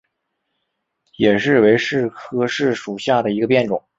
[1.19, 3.83] 野柿为柿科柿属下的一个变种。